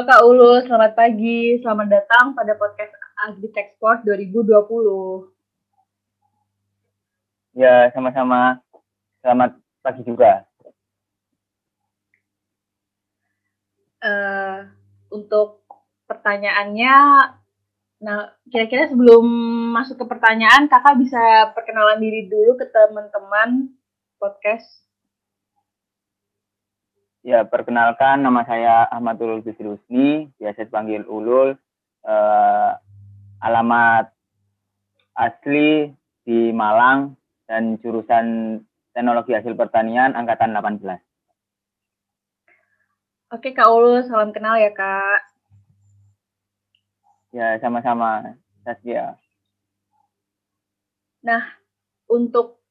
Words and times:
Halo 0.00 0.08
Kak 0.16 0.24
Ulu, 0.24 0.64
selamat 0.64 0.96
pagi. 0.96 1.60
Selamat 1.60 1.92
datang 1.92 2.32
pada 2.32 2.56
podcast 2.56 2.88
Agritech 3.20 3.76
Sport 3.76 4.08
2020. 4.08 5.28
Ya, 7.52 7.92
sama-sama. 7.92 8.64
Selamat 9.20 9.60
pagi 9.84 10.00
juga. 10.00 10.48
Uh, 14.00 14.72
untuk 15.12 15.68
pertanyaannya, 16.08 16.96
nah 18.00 18.32
kira-kira 18.48 18.88
sebelum 18.88 19.28
masuk 19.76 20.00
ke 20.00 20.08
pertanyaan, 20.08 20.64
kakak 20.72 20.96
bisa 20.96 21.52
perkenalan 21.52 22.00
diri 22.00 22.24
dulu 22.24 22.56
ke 22.56 22.72
teman-teman 22.72 23.68
podcast 24.16 24.64
Ya, 27.20 27.44
perkenalkan 27.44 28.24
nama 28.24 28.48
saya 28.48 28.88
Ahmad 28.88 29.20
Ulul 29.20 29.44
Bisrusni, 29.44 30.32
biasa 30.40 30.64
dipanggil 30.64 31.04
Ulul. 31.04 31.52
Uh, 32.00 32.72
alamat 33.44 34.08
asli 35.12 35.92
di 36.24 36.48
Malang 36.48 37.12
dan 37.44 37.76
jurusan 37.84 38.56
Teknologi 38.96 39.36
Hasil 39.36 39.52
Pertanian 39.52 40.16
angkatan 40.16 40.56
18. 40.56 40.80
Oke, 43.36 43.52
Kak 43.52 43.68
Ulul, 43.68 44.00
salam 44.08 44.32
kenal 44.32 44.56
ya, 44.56 44.72
Kak. 44.72 45.20
Ya, 47.36 47.60
sama-sama, 47.60 48.32
Saskia. 48.64 49.20
Nah, 51.20 51.52
untuk 52.08 52.64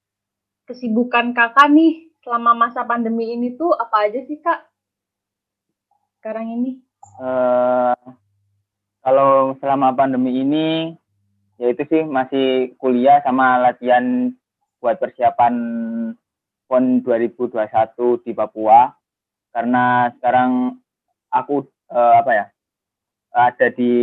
kesibukan 0.65 1.37
kakak 1.37 1.69
nih 1.69 2.08
selama 2.23 2.51
masa 2.55 2.83
pandemi 2.83 3.31
ini 3.33 3.55
tuh 3.55 3.71
apa 3.75 4.07
aja 4.07 4.19
sih 4.27 4.39
kak? 4.39 4.67
Sekarang 6.19 6.51
ini? 6.51 6.83
Uh, 7.19 7.95
kalau 8.99 9.55
selama 9.63 9.95
pandemi 9.95 10.43
ini, 10.43 10.95
ya 11.55 11.71
itu 11.71 11.83
sih 11.87 12.03
masih 12.03 12.75
kuliah 12.75 13.23
sama 13.23 13.59
latihan 13.59 14.35
buat 14.83 14.99
persiapan 14.99 15.53
PON 16.67 17.01
2021 17.03 18.25
di 18.27 18.31
Papua. 18.35 18.91
Karena 19.49 20.11
sekarang 20.19 20.77
aku 21.31 21.65
uh, 21.89 22.13
apa 22.19 22.31
ya 22.35 22.45
ada 23.33 23.67
di 23.73 23.93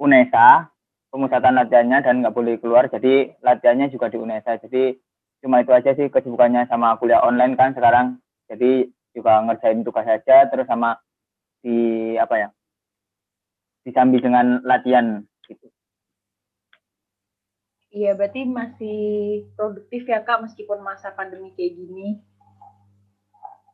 UNESA 0.00 0.70
pemusatan 1.10 1.58
latihannya 1.58 1.98
dan 2.06 2.22
nggak 2.22 2.34
boleh 2.34 2.54
keluar 2.62 2.86
jadi 2.86 3.34
latihannya 3.42 3.90
juga 3.90 4.08
di 4.08 4.18
UNESA 4.18 4.62
jadi 4.66 4.94
cuma 5.40 5.64
itu 5.64 5.72
aja 5.72 5.96
sih 5.96 6.12
kesibukannya 6.12 6.68
sama 6.68 6.96
kuliah 7.00 7.24
online 7.24 7.56
kan 7.56 7.72
sekarang. 7.72 8.20
Jadi 8.48 8.88
juga 9.16 9.42
ngerjain 9.42 9.82
tugas 9.82 10.06
saja 10.06 10.46
terus 10.46 10.68
sama 10.70 11.00
di 11.60 12.14
apa 12.16 12.34
ya 12.36 12.48
disambi 13.82 14.20
dengan 14.20 14.60
latihan 14.62 15.24
gitu. 15.48 15.66
Iya 17.90 18.14
berarti 18.14 18.46
masih 18.46 19.00
produktif 19.58 20.06
ya 20.06 20.22
kak 20.22 20.46
meskipun 20.46 20.78
masa 20.78 21.10
pandemi 21.10 21.50
kayak 21.58 21.74
gini? 21.74 22.22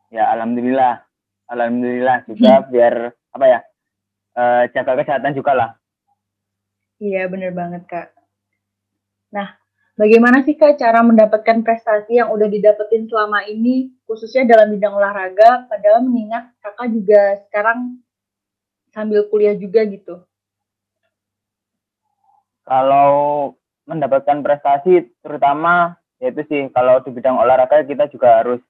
Ya 0.08 0.33
alhamdulillah. 0.33 1.05
Alhamdulillah 1.46 2.27
juga 2.27 2.58
hmm. 2.58 2.69
biar 2.74 2.95
apa 3.36 3.46
ya 3.46 3.61
uh, 4.35 4.63
jaga 4.73 4.98
kesehatan 4.98 5.36
juga 5.36 5.52
lah. 5.52 5.70
Iya 6.96 7.29
bener 7.29 7.52
banget 7.52 7.85
kak. 7.85 8.08
Nah 9.36 9.61
Bagaimana 9.96 10.45
sih 10.45 10.61
Kak 10.61 10.77
cara 10.77 11.01
mendapatkan 11.01 11.64
prestasi 11.64 12.20
yang 12.20 12.29
udah 12.29 12.52
didapetin 12.52 13.08
selama 13.08 13.48
ini, 13.48 13.96
khususnya 14.05 14.45
dalam 14.45 14.77
bidang 14.77 14.92
olahraga, 14.92 15.64
padahal 15.73 16.05
mengingat 16.05 16.52
Kakak 16.61 16.92
juga 16.92 17.40
sekarang 17.48 18.05
sambil 18.92 19.24
kuliah 19.33 19.57
juga 19.57 19.89
gitu? 19.89 20.20
Kalau 22.68 23.57
mendapatkan 23.89 24.45
prestasi, 24.45 25.08
terutama 25.24 25.96
yaitu 26.20 26.45
sih 26.45 26.68
kalau 26.77 27.01
di 27.01 27.17
bidang 27.17 27.40
olahraga 27.40 27.80
kita 27.89 28.13
juga 28.13 28.45
harus 28.45 28.61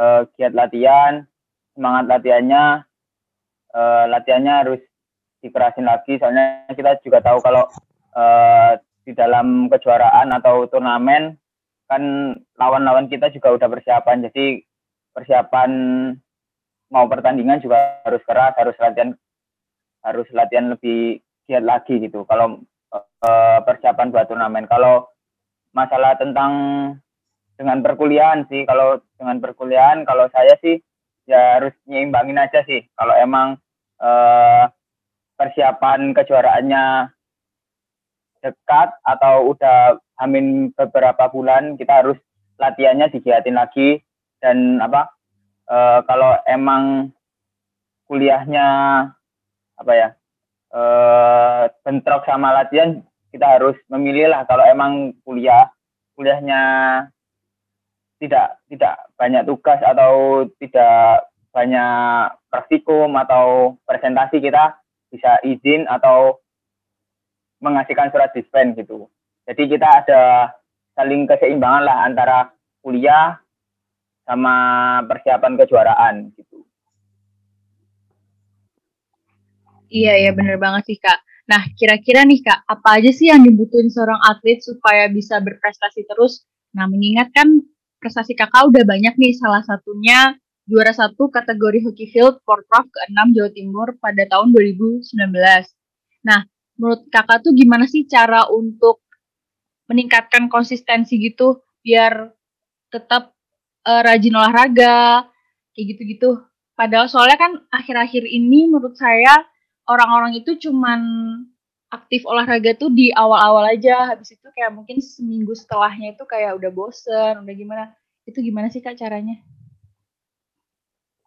uh, 0.00 0.24
giat 0.40 0.56
latihan, 0.56 1.28
semangat 1.76 2.08
latihannya, 2.08 2.88
uh, 3.76 4.04
latihannya 4.08 4.54
harus 4.64 4.80
dikerasin 5.44 5.84
lagi, 5.84 6.16
soalnya 6.16 6.64
kita 6.72 7.04
juga 7.04 7.20
tahu 7.20 7.44
kalau 7.44 7.68
uh, 8.16 8.80
di 9.04 9.12
dalam 9.16 9.66
kejuaraan 9.72 10.30
atau 10.36 10.68
turnamen 10.68 11.36
kan 11.90 12.02
lawan-lawan 12.54 13.10
kita 13.10 13.32
juga 13.34 13.56
udah 13.56 13.68
persiapan. 13.68 14.30
Jadi 14.30 14.62
persiapan 15.10 15.70
mau 16.90 17.06
pertandingan 17.06 17.62
juga 17.62 18.02
harus 18.06 18.22
keras 18.26 18.54
harus 18.58 18.76
latihan 18.78 19.10
harus 20.06 20.26
latihan 20.30 20.72
lebih 20.74 21.22
giat 21.50 21.64
lagi 21.66 21.98
gitu. 21.98 22.22
Kalau 22.26 22.62
uh, 22.94 23.58
persiapan 23.66 24.14
buat 24.14 24.26
turnamen. 24.30 24.70
Kalau 24.70 25.10
masalah 25.74 26.18
tentang 26.18 26.52
dengan 27.54 27.84
perkuliahan 27.84 28.48
sih 28.48 28.64
kalau 28.64 28.98
dengan 29.20 29.38
perkuliahan 29.38 30.08
kalau 30.08 30.26
saya 30.32 30.56
sih 30.64 30.80
ya 31.28 31.60
harus 31.60 31.74
nyimbangin 31.86 32.40
aja 32.40 32.64
sih. 32.66 32.86
Kalau 32.96 33.14
emang 33.18 33.58
uh, 34.00 34.64
persiapan 35.36 36.12
kejuaraannya 36.16 36.84
dekat 38.40 38.88
atau 39.04 39.52
udah 39.52 40.00
hamin 40.20 40.72
beberapa 40.76 41.28
bulan 41.32 41.76
kita 41.76 42.04
harus 42.04 42.18
latihannya 42.60 43.12
digiatin 43.12 43.56
lagi. 43.56 44.00
Dan 44.40 44.80
apa 44.80 45.12
e, 45.68 45.76
kalau 46.08 46.32
emang 46.48 47.12
kuliahnya 48.08 48.66
apa 49.76 49.92
ya 49.92 50.08
e, 50.72 50.80
bentrok 51.84 52.24
sama 52.24 52.52
latihan 52.56 53.04
kita 53.32 53.46
harus 53.46 53.76
memilih 53.92 54.32
lah. 54.32 54.48
Kalau 54.48 54.64
emang 54.64 55.16
kuliah 55.22 55.68
kuliahnya 56.16 56.60
tidak 58.20 58.60
tidak 58.68 58.96
banyak 59.16 59.44
tugas 59.48 59.80
atau 59.80 60.44
tidak 60.60 61.24
banyak 61.50 62.36
praktikum 62.52 63.10
atau 63.16 63.76
presentasi 63.88 64.38
kita 64.38 64.78
bisa 65.10 65.40
izin 65.42 65.88
atau 65.90 66.38
mengasihkan 67.60 68.08
surat 68.10 68.32
dispen 68.32 68.72
gitu. 68.74 69.06
Jadi 69.44 69.62
kita 69.76 69.88
ada 70.04 70.52
saling 70.96 71.28
keseimbangan 71.28 71.82
lah 71.84 71.96
antara 72.08 72.38
kuliah 72.80 73.40
sama 74.24 74.56
persiapan 75.06 75.56
kejuaraan 75.60 76.14
gitu. 76.36 76.64
Iya 79.90 80.14
ya 80.22 80.30
bener 80.32 80.56
banget 80.56 80.94
sih 80.94 80.98
kak. 81.02 81.18
Nah 81.50 81.66
kira-kira 81.74 82.22
nih 82.22 82.46
kak 82.46 82.62
apa 82.62 83.02
aja 83.02 83.10
sih 83.10 83.26
yang 83.26 83.42
dibutuhin 83.42 83.90
seorang 83.90 84.22
atlet 84.22 84.62
supaya 84.62 85.10
bisa 85.10 85.42
berprestasi 85.42 86.06
terus? 86.06 86.46
Nah 86.78 86.86
mengingat 86.86 87.34
kan 87.34 87.58
prestasi 87.98 88.38
kakak 88.38 88.70
udah 88.70 88.86
banyak 88.86 89.18
nih 89.18 89.34
salah 89.34 89.66
satunya 89.66 90.38
juara 90.70 90.94
satu 90.94 91.26
kategori 91.26 91.82
hockey 91.82 92.06
field 92.14 92.38
Porprov 92.46 92.86
ke-6 92.86 93.18
Jawa 93.34 93.50
Timur 93.50 93.88
pada 93.98 94.22
tahun 94.30 94.54
2019. 94.54 95.10
Nah 96.22 96.46
menurut 96.80 97.04
kakak 97.12 97.44
tuh 97.44 97.52
gimana 97.52 97.84
sih 97.84 98.08
cara 98.08 98.48
untuk 98.48 99.04
meningkatkan 99.92 100.48
konsistensi 100.48 101.20
gitu 101.20 101.60
biar 101.84 102.32
tetap 102.88 103.36
uh, 103.84 104.00
rajin 104.00 104.32
olahraga 104.32 105.28
kayak 105.76 105.86
gitu-gitu. 105.96 106.40
Padahal 106.72 107.12
soalnya 107.12 107.36
kan 107.36 107.52
akhir-akhir 107.68 108.24
ini 108.24 108.72
menurut 108.72 108.96
saya 108.96 109.44
orang-orang 109.84 110.40
itu 110.40 110.56
cuman 110.56 111.00
aktif 111.90 112.22
olahraga 112.24 112.72
tuh 112.78 112.88
di 112.94 113.10
awal-awal 113.12 113.66
aja, 113.66 114.14
habis 114.14 114.32
itu 114.32 114.46
kayak 114.56 114.72
mungkin 114.72 115.02
seminggu 115.02 115.52
setelahnya 115.52 116.14
itu 116.14 116.24
kayak 116.24 116.56
udah 116.56 116.70
bosen, 116.70 117.44
udah 117.44 117.54
gimana. 117.54 117.84
Itu 118.24 118.40
gimana 118.40 118.70
sih 118.70 118.80
Kak 118.80 118.96
caranya? 118.96 119.42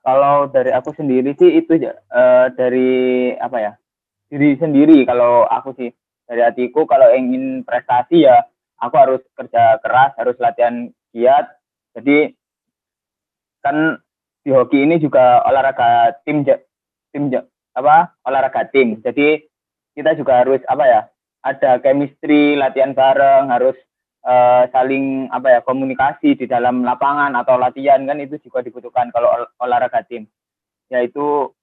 Kalau 0.04 0.48
dari 0.52 0.72
aku 0.72 0.96
sendiri 0.96 1.36
sih 1.36 1.64
itu 1.64 1.80
uh, 1.86 2.48
dari 2.56 3.32
apa 3.38 3.58
ya? 3.60 3.74
Diri 4.34 4.58
sendiri. 4.58 5.06
Kalau 5.06 5.46
aku 5.46 5.78
sih 5.78 5.94
dari 6.26 6.42
hatiku 6.42 6.90
kalau 6.90 7.14
ingin 7.14 7.62
prestasi 7.62 8.26
ya 8.26 8.42
aku 8.82 8.96
harus 8.98 9.22
kerja 9.38 9.78
keras 9.86 10.18
harus 10.18 10.34
latihan 10.42 10.90
giat. 11.14 11.46
Jadi 11.94 12.34
kan 13.62 14.02
di 14.42 14.50
hoki 14.50 14.82
ini 14.82 14.98
juga 14.98 15.46
olahraga 15.46 16.18
tim 16.26 16.42
tim 17.14 17.30
apa 17.78 18.18
olahraga 18.26 18.66
tim. 18.74 18.98
Jadi 19.06 19.46
kita 19.94 20.18
juga 20.18 20.42
harus 20.42 20.66
apa 20.66 20.84
ya 20.90 21.02
ada 21.46 21.78
chemistry 21.86 22.58
latihan 22.58 22.98
bareng 22.98 23.54
harus 23.54 23.78
uh, 24.26 24.66
saling 24.74 25.30
apa 25.30 25.48
ya 25.54 25.60
komunikasi 25.62 26.34
di 26.34 26.50
dalam 26.50 26.82
lapangan 26.82 27.38
atau 27.38 27.62
latihan 27.62 28.02
kan 28.10 28.18
itu 28.18 28.42
juga 28.42 28.66
dibutuhkan 28.66 29.14
kalau 29.14 29.30
ol 29.30 29.44
olahraga 29.62 30.02
tim. 30.10 30.26
Yaitu 30.90 31.54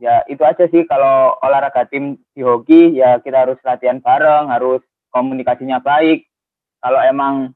ya 0.00 0.24
itu 0.26 0.40
aja 0.40 0.64
sih 0.72 0.88
kalau 0.88 1.36
olahraga 1.44 1.84
tim 1.86 2.16
di 2.32 2.40
hoki 2.40 2.96
ya 2.96 3.20
kita 3.20 3.44
harus 3.44 3.60
latihan 3.60 4.00
bareng 4.00 4.48
harus 4.48 4.80
komunikasinya 5.12 5.78
baik 5.84 6.24
kalau 6.80 7.00
emang 7.04 7.52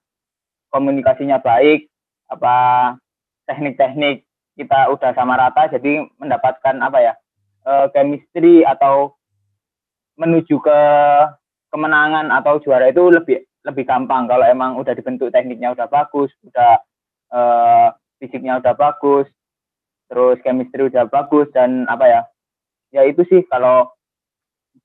komunikasinya 0.68 1.40
baik 1.40 1.88
apa 2.28 2.56
teknik-teknik 3.48 4.28
kita 4.60 4.92
udah 4.92 5.16
sama 5.16 5.40
rata 5.40 5.72
jadi 5.72 6.04
mendapatkan 6.20 6.76
apa 6.84 6.98
ya 7.00 7.14
uh, 7.64 7.88
chemistry 7.96 8.62
atau 8.62 9.16
menuju 10.20 10.60
ke 10.60 10.80
kemenangan 11.74 12.30
atau 12.30 12.62
juara 12.62 12.92
itu 12.92 13.02
lebih 13.10 13.42
lebih 13.64 13.84
gampang 13.88 14.28
kalau 14.28 14.44
emang 14.44 14.76
udah 14.76 14.92
dibentuk 14.92 15.32
tekniknya 15.32 15.72
udah 15.72 15.88
bagus, 15.88 16.30
udah 16.44 16.78
uh, 17.32 17.88
fisiknya 18.20 18.60
udah 18.60 18.76
bagus, 18.76 19.26
terus 20.06 20.36
chemistry 20.44 20.86
udah 20.86 21.08
bagus 21.08 21.48
dan 21.56 21.88
apa 21.88 22.04
ya? 22.06 22.20
Ya 22.94 23.02
itu 23.02 23.26
sih 23.26 23.42
kalau 23.50 23.90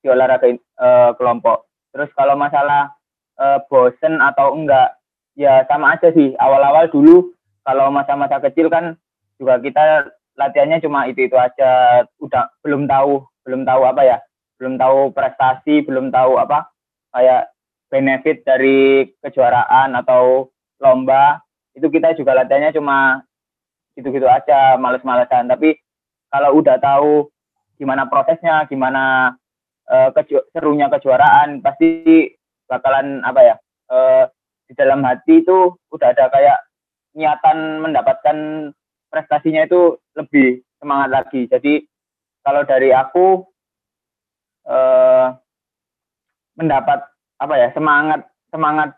di 0.02 0.10
olahraga 0.10 0.50
uh, 0.82 1.14
kelompok. 1.14 1.70
Terus 1.94 2.10
kalau 2.18 2.34
masalah 2.34 2.90
uh, 3.38 3.62
bosen 3.70 4.18
atau 4.18 4.58
enggak, 4.58 4.98
ya 5.38 5.62
sama 5.70 5.94
aja 5.94 6.10
sih. 6.10 6.34
Awal-awal 6.34 6.90
dulu 6.90 7.30
kalau 7.62 7.94
masa-masa 7.94 8.42
kecil 8.42 8.66
kan 8.66 8.98
juga 9.38 9.62
kita 9.62 10.10
latihannya 10.34 10.82
cuma 10.82 11.06
itu 11.06 11.30
itu 11.30 11.36
aja, 11.38 12.02
udah 12.18 12.50
belum 12.66 12.90
tahu 12.90 13.22
belum 13.46 13.62
tahu 13.62 13.82
apa 13.86 14.02
ya, 14.02 14.18
belum 14.58 14.74
tahu 14.74 15.14
prestasi, 15.14 15.86
belum 15.86 16.10
tahu 16.10 16.34
apa 16.42 16.66
kayak 17.14 17.50
benefit 17.90 18.46
dari 18.46 19.10
kejuaraan 19.22 19.98
atau 19.98 20.50
lomba 20.78 21.42
itu 21.74 21.86
kita 21.90 22.14
juga 22.14 22.38
latihannya 22.38 22.74
cuma 22.74 23.22
gitu-gitu 23.98 24.26
aja 24.30 24.78
males-malesan 24.78 25.50
tapi 25.50 25.76
kalau 26.30 26.62
udah 26.62 26.78
tahu 26.78 27.26
gimana 27.80 28.04
prosesnya 28.12 28.68
gimana 28.68 29.32
uh, 29.88 30.12
keju 30.12 30.44
serunya 30.52 30.92
kejuaraan 30.92 31.64
pasti 31.64 32.28
bakalan 32.68 33.24
apa 33.24 33.40
ya 33.40 33.54
uh, 33.88 34.24
di 34.68 34.76
dalam 34.76 35.00
hati 35.02 35.40
itu 35.40 35.74
udah 35.90 36.12
ada 36.12 36.28
kayak 36.28 36.60
niatan 37.16 37.82
mendapatkan 37.82 38.70
prestasinya 39.10 39.66
itu 39.66 39.98
lebih 40.14 40.62
semangat 40.78 41.10
lagi. 41.10 41.50
Jadi 41.50 41.82
kalau 42.46 42.62
dari 42.62 42.94
aku 42.94 43.42
uh, 44.70 45.34
mendapat 46.54 47.02
apa 47.42 47.54
ya 47.58 47.68
semangat 47.74 48.30
semangat 48.54 48.94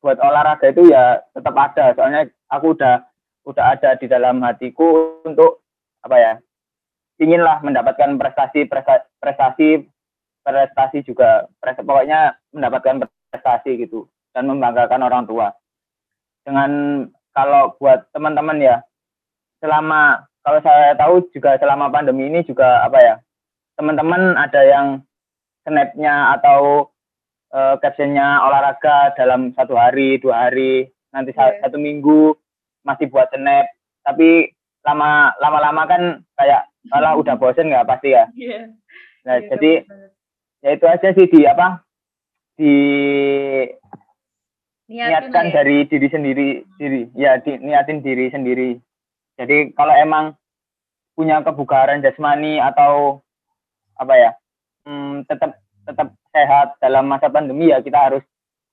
buat 0.00 0.16
olahraga 0.16 0.72
itu 0.72 0.88
ya 0.88 1.20
tetap 1.36 1.52
ada. 1.52 1.92
Soalnya 1.92 2.24
aku 2.48 2.72
udah 2.72 3.04
udah 3.44 3.64
ada 3.76 4.00
di 4.00 4.08
dalam 4.08 4.40
hatiku 4.40 5.20
untuk 5.28 5.60
apa 6.00 6.16
ya 6.16 6.32
inginlah 7.20 7.60
mendapatkan 7.60 8.16
prestasi 8.16 8.64
prestasi 9.20 9.84
prestasi 10.40 11.04
juga 11.04 11.44
prestasi, 11.60 11.84
pokoknya 11.84 12.40
mendapatkan 12.56 13.04
prestasi 13.30 13.76
gitu 13.84 14.08
dan 14.32 14.48
membanggakan 14.48 15.04
orang 15.04 15.28
tua 15.28 15.52
dengan 16.48 16.70
kalau 17.36 17.76
buat 17.76 18.08
teman-teman 18.16 18.58
ya 18.58 18.76
selama 19.60 20.24
kalau 20.40 20.60
saya 20.64 20.96
tahu 20.96 21.28
juga 21.36 21.60
selama 21.60 21.92
pandemi 21.92 22.26
ini 22.32 22.40
juga 22.48 22.80
apa 22.82 22.98
ya 22.98 23.14
teman-teman 23.76 24.40
ada 24.40 24.60
yang 24.64 24.86
snapnya 25.68 26.40
atau 26.40 26.88
uh, 27.52 27.76
captionnya 27.78 28.40
olahraga 28.40 29.12
dalam 29.14 29.52
satu 29.52 29.76
hari 29.76 30.16
dua 30.16 30.48
hari 30.48 30.88
nanti 31.12 31.36
yeah. 31.36 31.60
satu 31.60 31.76
minggu 31.76 32.32
masih 32.88 33.12
buat 33.12 33.28
snap 33.28 33.68
tapi 34.08 34.56
lama 34.80 35.36
lama-lama 35.36 35.82
kan 35.84 36.02
kayak 36.40 36.69
malah 36.88 37.18
udah 37.20 37.36
bosen 37.36 37.68
nggak 37.68 37.84
pasti 37.84 38.16
ya 38.16 38.24
yeah. 38.32 38.72
nah 39.28 39.36
yeah, 39.36 39.48
jadi 39.52 39.72
ya 40.64 40.70
itu 40.76 40.86
aja 40.88 41.08
sih 41.12 41.26
di 41.28 41.40
apa 41.44 41.84
di 42.56 42.74
niatkan 44.90 45.52
ya. 45.52 45.54
dari 45.60 45.76
diri 45.86 46.08
sendiri 46.08 46.48
diri 46.80 47.08
ya 47.14 47.38
di, 47.40 47.60
niatin 47.60 48.00
diri 48.00 48.32
sendiri 48.32 48.80
jadi 49.36 49.72
kalau 49.76 49.94
emang 49.96 50.24
punya 51.14 51.44
kebugaran 51.44 52.00
jasmani 52.00 52.56
atau 52.58 53.20
apa 54.00 54.14
ya 54.16 54.30
hmm, 54.88 55.28
tetap 55.28 55.60
tetap 55.84 56.16
sehat 56.32 56.80
dalam 56.80 57.06
masa 57.06 57.28
pandemi 57.28 57.68
ya 57.68 57.84
kita 57.84 57.98
harus 57.98 58.24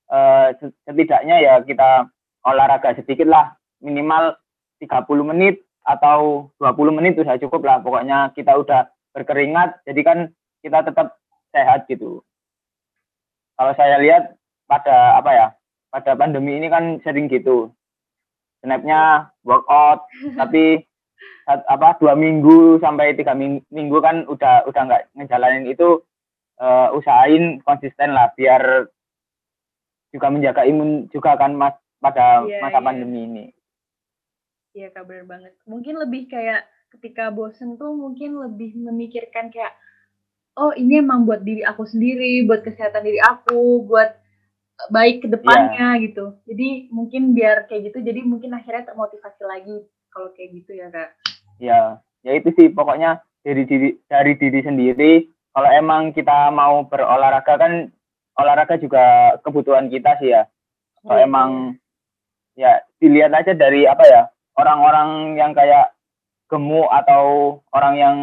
uh, 0.07 0.55
setidaknya 0.87 1.43
ya 1.43 1.53
kita 1.63 2.07
olahraga 2.47 2.95
sedikit 2.95 3.27
lah 3.27 3.55
minimal 3.83 4.35
30 4.79 5.03
menit 5.35 5.66
atau 5.87 6.51
20 6.59 6.97
menit 6.99 7.15
sudah 7.15 7.39
cukup 7.39 7.63
lah 7.63 7.79
pokoknya 7.79 8.35
kita 8.35 8.51
udah 8.59 8.91
berkeringat 9.15 9.87
jadi 9.87 10.01
kan 10.03 10.17
kita 10.59 10.83
tetap 10.83 11.15
sehat 11.55 11.87
gitu 11.87 12.19
kalau 13.55 13.71
saya 13.79 13.95
lihat 14.03 14.35
pada 14.67 15.15
apa 15.15 15.31
ya 15.31 15.47
pada 15.87 16.19
pandemi 16.19 16.59
ini 16.59 16.67
kan 16.67 16.99
sering 17.07 17.31
gitu 17.31 17.71
snapnya 18.59 19.31
workout 19.47 20.03
tapi 20.39 20.83
apa 21.47 21.95
dua 22.03 22.13
minggu 22.19 22.83
sampai 22.83 23.15
tiga 23.15 23.31
minggu 23.71 23.97
kan 24.03 24.27
udah 24.27 24.67
udah 24.67 24.81
nggak 24.83 25.03
ngejalanin 25.15 25.71
itu 25.71 26.03
uh, 26.59 26.91
usahain 26.91 27.63
konsisten 27.63 28.11
lah 28.11 28.35
biar 28.35 28.91
juga 30.11 30.27
menjaga 30.27 30.67
imun 30.67 31.07
juga 31.07 31.39
kan 31.39 31.55
mas 31.55 31.75
pada 32.03 32.43
yeah, 32.45 32.61
masa 32.61 32.79
yeah. 32.79 32.85
pandemi 32.85 33.19
ini. 33.25 33.45
Iya 34.77 34.93
kak 34.93 35.09
benar 35.09 35.25
banget. 35.25 35.53
Mungkin 35.65 35.97
lebih 35.97 36.29
kayak 36.29 36.69
ketika 36.93 37.33
bosen 37.33 37.81
tuh 37.81 37.97
mungkin 37.97 38.37
lebih 38.37 38.77
memikirkan 38.77 39.49
kayak 39.49 39.73
oh 40.53 40.69
ini 40.77 41.01
emang 41.01 41.25
buat 41.25 41.41
diri 41.41 41.65
aku 41.65 41.89
sendiri, 41.89 42.45
buat 42.45 42.61
kesehatan 42.61 43.01
diri 43.01 43.17
aku, 43.17 43.81
buat 43.89 44.13
baik 44.93 45.25
ke 45.25 45.27
depannya 45.33 45.97
yeah. 45.97 46.03
gitu. 46.05 46.37
Jadi 46.45 46.93
mungkin 46.93 47.33
biar 47.33 47.65
kayak 47.65 47.89
gitu 47.89 48.05
jadi 48.05 48.21
mungkin 48.21 48.53
akhirnya 48.53 48.93
termotivasi 48.93 49.41
lagi 49.49 49.81
kalau 50.13 50.29
kayak 50.37 50.61
gitu 50.61 50.77
ya 50.77 50.93
kak. 50.93 51.09
Ya, 51.57 51.81
ya 52.21 52.37
itu 52.37 52.53
sih 52.53 52.69
pokoknya 52.69 53.25
dari 53.41 53.65
diri 53.65 53.97
dari 54.05 54.37
diri 54.37 54.61
sendiri 54.61 55.13
kalau 55.57 55.73
emang 55.73 56.13
kita 56.13 56.53
mau 56.53 56.85
berolahraga 56.85 57.57
kan 57.57 57.89
olahraga 58.37 58.77
juga 58.77 59.33
kebutuhan 59.41 59.89
kita 59.89 60.21
sih 60.21 60.37
ya. 60.37 60.45
Kalau 61.01 61.17
hmm. 61.17 61.29
emang 61.33 61.49
ya 62.53 62.77
dilihat 63.01 63.33
aja 63.33 63.57
dari 63.57 63.89
apa 63.89 64.05
ya 64.05 64.29
orang-orang 64.57 65.37
yang 65.37 65.53
kayak 65.53 65.93
gemuk 66.49 66.89
atau 66.89 67.57
orang 67.71 67.95
yang 67.95 68.17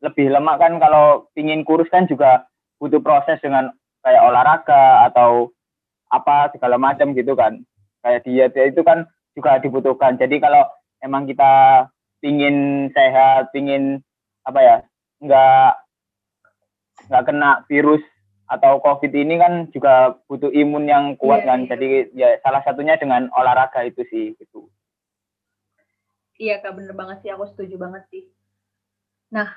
lebih 0.00 0.32
lemak 0.32 0.60
kan 0.60 0.76
kalau 0.80 1.28
pingin 1.32 1.64
kurus 1.64 1.88
kan 1.88 2.08
juga 2.08 2.48
butuh 2.80 3.00
proses 3.00 3.40
dengan 3.40 3.72
kayak 4.04 4.24
olahraga 4.24 5.08
atau 5.08 5.48
apa 6.12 6.52
segala 6.52 6.76
macam 6.76 7.16
gitu 7.16 7.32
kan 7.32 7.64
kayak 8.04 8.22
diet 8.28 8.52
itu 8.52 8.84
kan 8.84 9.08
juga 9.32 9.58
dibutuhkan 9.64 10.20
jadi 10.20 10.36
kalau 10.38 10.68
emang 11.00 11.24
kita 11.24 11.88
pingin 12.20 12.88
sehat 12.92 13.50
pingin 13.50 14.04
apa 14.44 14.60
ya 14.60 14.76
nggak 15.24 15.70
nggak 17.08 17.24
kena 17.26 17.50
virus 17.66 18.04
atau 18.44 18.78
COVID 18.80 19.12
ini 19.12 19.40
kan 19.40 19.52
juga 19.72 20.20
butuh 20.28 20.52
imun 20.52 20.84
yang 20.84 21.16
kuat 21.16 21.42
yeah, 21.42 21.48
kan. 21.48 21.58
Yeah. 21.64 21.68
Jadi 21.72 21.88
ya 22.12 22.28
salah 22.44 22.62
satunya 22.62 23.00
dengan 23.00 23.32
olahraga 23.32 23.82
itu 23.88 24.04
sih 24.12 24.36
gitu. 24.36 24.68
Iya 26.38 26.58
kak 26.58 26.74
bener 26.74 26.94
banget 26.98 27.22
sih 27.22 27.30
aku 27.30 27.46
setuju 27.54 27.78
banget 27.78 28.02
sih. 28.10 28.24
Nah 29.30 29.48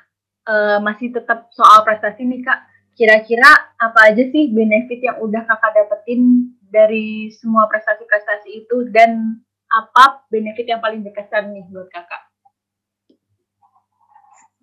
uh, 0.45 0.77
masih 0.81 1.09
tetap 1.09 1.49
soal 1.53 1.81
prestasi 1.81 2.25
nih 2.25 2.45
kak. 2.45 2.59
Kira-kira 2.97 3.77
apa 3.77 4.09
aja 4.09 4.25
sih 4.33 4.49
benefit 4.49 5.05
yang 5.05 5.21
udah 5.21 5.45
kakak 5.45 5.73
dapetin 5.77 6.53
dari 6.73 7.29
semua 7.29 7.69
prestasi-prestasi 7.69 8.65
itu 8.65 8.89
dan 8.89 9.37
apa 9.69 10.25
benefit 10.33 10.65
yang 10.65 10.81
paling 10.81 11.05
berkesan 11.05 11.53
nih 11.53 11.65
buat 11.69 11.89
kakak? 11.93 12.25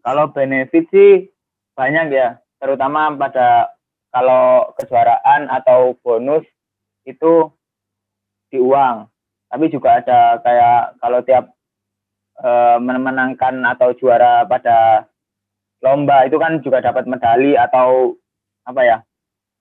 Kalau 0.02 0.34
benefit 0.34 0.84
sih 0.90 1.30
banyak 1.78 2.10
ya 2.10 2.38
terutama 2.58 3.10
pada 3.14 3.74
kalau 4.14 4.70
kejuaraan 4.78 5.50
atau 5.50 5.98
bonus 6.02 6.46
itu 7.06 7.50
di 8.50 8.62
uang 8.62 9.10
tapi 9.50 9.70
juga 9.70 10.02
ada 10.02 10.42
kayak 10.42 10.98
kalau 10.98 11.22
tiap 11.22 11.53
menangkan 12.82 13.62
atau 13.62 13.94
juara 13.94 14.42
pada 14.44 15.06
lomba 15.84 16.26
itu 16.26 16.40
kan 16.40 16.58
juga 16.64 16.82
dapat 16.82 17.06
medali 17.06 17.54
atau 17.54 18.16
apa 18.64 18.80
ya 18.82 18.96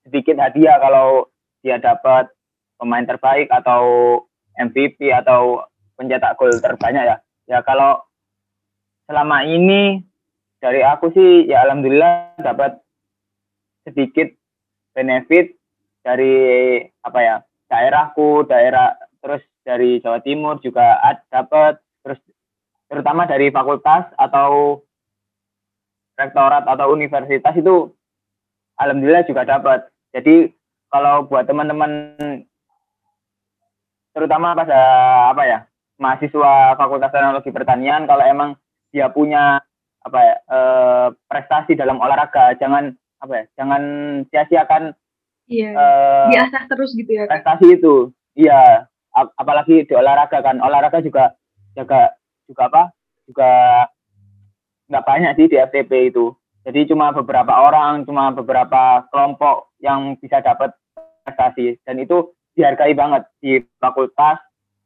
sedikit 0.04 0.40
hadiah 0.40 0.80
kalau 0.80 1.28
dia 1.64 1.80
dapat 1.80 2.28
pemain 2.76 3.04
terbaik 3.04 3.48
atau 3.48 3.82
MVP 4.60 5.08
atau 5.10 5.64
pencetak 5.96 6.36
gol 6.36 6.52
terbanyak 6.58 7.04
ya. 7.08 7.16
Ya 7.44 7.58
kalau 7.64 8.04
selama 9.08 9.44
ini 9.44 10.04
dari 10.60 10.80
aku 10.80 11.12
sih 11.12 11.48
ya 11.48 11.64
alhamdulillah 11.68 12.40
dapat 12.40 12.80
sedikit 13.84 14.32
benefit 14.96 15.56
dari 16.00 16.80
apa 17.04 17.18
ya 17.20 17.36
daerahku 17.68 18.48
daerah 18.48 18.96
terus 19.20 19.44
dari 19.64 20.00
Jawa 20.00 20.20
Timur 20.20 20.60
juga 20.60 21.00
dapat 21.28 21.80
terutama 23.04 23.28
dari 23.28 23.52
fakultas 23.52 24.08
atau 24.16 24.80
rektorat 26.16 26.64
atau 26.64 26.88
universitas 26.88 27.52
itu 27.52 27.92
alhamdulillah 28.80 29.28
juga 29.28 29.44
dapat. 29.44 29.92
Jadi 30.16 30.48
kalau 30.88 31.28
buat 31.28 31.44
teman-teman 31.44 32.16
terutama 34.16 34.56
pada 34.56 34.80
apa 35.36 35.42
ya 35.44 35.58
mahasiswa 36.00 36.80
Fakultas 36.80 37.12
Teknologi 37.12 37.52
Pertanian 37.52 38.08
kalau 38.08 38.24
emang 38.24 38.56
dia 38.88 39.12
punya 39.12 39.60
apa 40.00 40.18
ya 40.24 40.34
uh, 40.48 41.08
prestasi 41.28 41.76
dalam 41.76 42.00
olahraga 42.00 42.56
jangan 42.56 42.96
apa 43.20 43.32
ya 43.36 43.44
jangan 43.60 43.82
sia-siakan 44.32 44.96
iya. 45.52 45.76
uh, 45.76 46.32
diasah 46.32 46.64
terus 46.72 46.96
gitu 46.96 47.12
ya 47.12 47.28
prestasi 47.28 47.76
itu. 47.76 48.16
Iya 48.32 48.88
ap 49.12 49.36
apalagi 49.36 49.84
di 49.84 49.92
olahraga 49.92 50.40
kan. 50.40 50.56
Olahraga 50.64 51.04
juga 51.04 51.36
juga 51.76 52.16
juga 52.48 52.62
apa 52.68 52.82
juga 53.24 53.50
nggak 54.90 55.04
banyak 55.04 55.32
sih 55.36 55.46
di 55.48 55.56
FTP 55.56 56.12
itu 56.12 56.34
jadi 56.64 56.88
cuma 56.88 57.12
beberapa 57.12 57.52
orang 57.52 58.04
cuma 58.04 58.32
beberapa 58.32 59.04
kelompok 59.08 59.72
yang 59.80 60.16
bisa 60.20 60.44
dapat 60.44 60.72
prestasi 61.24 61.80
dan 61.88 62.00
itu 62.00 62.32
dihargai 62.54 62.92
banget 62.92 63.24
di 63.40 63.60
fakultas 63.80 64.38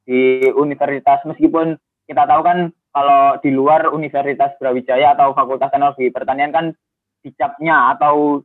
di 0.08 0.48
universitas 0.56 1.20
meskipun 1.28 1.76
kita 2.08 2.24
tahu 2.24 2.40
kan 2.40 2.72
kalau 2.98 3.36
di 3.44 3.52
luar 3.52 3.92
Universitas 3.92 4.56
Brawijaya 4.56 5.12
atau 5.12 5.36
Fakultas 5.36 5.68
Teknologi 5.70 6.08
Pertanian 6.08 6.50
kan 6.50 6.72
dicapnya 7.20 7.92
atau 7.94 8.42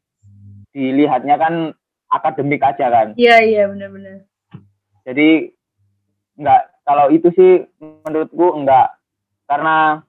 dilihatnya 0.75 1.39
kan 1.39 1.53
akademik 2.11 2.61
aja 2.61 2.91
kan. 2.91 3.07
Iya 3.15 3.37
iya 3.41 3.63
benar-benar. 3.71 4.27
Jadi 5.07 5.49
enggak 6.37 6.61
kalau 6.83 7.07
itu 7.13 7.31
sih 7.33 7.63
menurutku 7.79 8.53
enggak 8.57 8.91
karena 9.53 10.01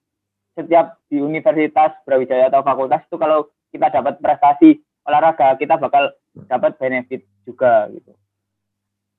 setiap 0.57 1.05
di 1.13 1.21
universitas 1.21 1.93
Brawijaya 2.09 2.49
atau 2.49 2.65
fakultas 2.65 3.05
itu 3.05 3.21
kalau 3.21 3.53
kita 3.69 3.93
dapat 3.93 4.17
prestasi 4.25 4.81
olahraga 5.05 5.53
kita 5.61 5.77
bakal 5.77 6.09
dapat 6.49 6.81
benefit 6.81 7.29
juga 7.45 7.93
gitu. 7.93 8.17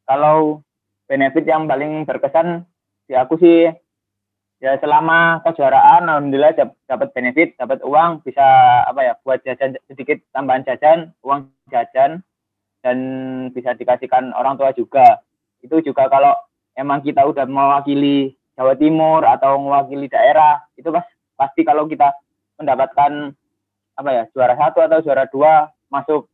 Kalau 0.10 0.66
benefit 1.06 1.46
yang 1.46 1.70
paling 1.70 2.10
berkesan 2.10 2.66
di 3.06 3.14
aku 3.14 3.38
sih 3.38 3.70
ya 4.58 4.82
selama 4.82 5.46
kejuaraan 5.46 6.10
alhamdulillah 6.10 6.58
dapat 6.90 7.14
benefit 7.14 7.54
dapat 7.62 7.86
uang 7.86 8.26
bisa 8.26 8.42
apa 8.90 9.06
ya 9.06 9.14
buat 9.22 9.46
jajan 9.46 9.78
sedikit 9.86 10.18
tambahan 10.34 10.66
jajan 10.66 11.14
uang 11.22 11.54
jajan 11.70 12.26
dan 12.82 12.98
bisa 13.54 13.78
dikasihkan 13.78 14.34
orang 14.34 14.58
tua 14.58 14.74
juga 14.74 15.22
itu 15.62 15.86
juga 15.86 16.10
kalau 16.10 16.34
emang 16.74 17.06
kita 17.06 17.22
udah 17.26 17.46
mewakili 17.46 18.34
Jawa 18.56 18.74
Timur 18.80 19.22
atau 19.28 19.60
mewakili 19.60 20.08
daerah 20.08 20.64
itu 20.80 20.88
pas 20.88 21.04
pasti 21.36 21.68
kalau 21.68 21.86
kita 21.92 22.16
mendapatkan 22.56 23.36
apa 23.96 24.10
ya 24.12 24.24
juara 24.32 24.56
satu 24.56 24.80
atau 24.84 25.00
juara 25.04 25.28
dua 25.28 25.72
masuk 25.92 26.32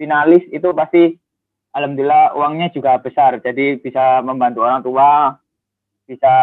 finalis 0.00 0.44
itu 0.48 0.68
pasti 0.72 1.16
alhamdulillah 1.76 2.36
uangnya 2.36 2.72
juga 2.72 2.96
besar. 3.00 3.40
Jadi 3.40 3.80
bisa 3.80 4.20
membantu 4.24 4.64
orang 4.64 4.80
tua 4.84 5.36
bisa 6.08 6.34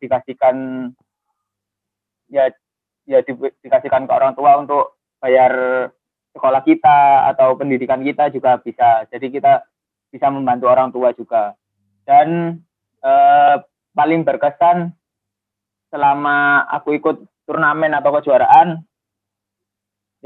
dikasihkan 0.00 0.56
ya 2.32 2.52
ya 3.04 3.20
di, 3.20 3.32
dikasihkan 3.36 4.08
ke 4.08 4.12
orang 4.12 4.32
tua 4.32 4.60
untuk 4.60 4.96
bayar 5.20 5.52
sekolah 6.34 6.64
kita 6.66 7.30
atau 7.32 7.56
pendidikan 7.56 8.00
kita 8.00 8.32
juga 8.32 8.60
bisa. 8.60 9.04
Jadi 9.12 9.28
kita 9.28 9.64
bisa 10.08 10.26
membantu 10.32 10.66
orang 10.68 10.88
tua 10.92 11.12
juga. 11.16 11.56
Dan 12.04 12.58
eh, 13.00 13.56
paling 13.94 14.26
berkesan 14.26 14.92
selama 15.94 16.66
aku 16.68 16.98
ikut 16.98 17.22
turnamen 17.46 17.94
atau 17.94 18.10
kejuaraan 18.18 18.82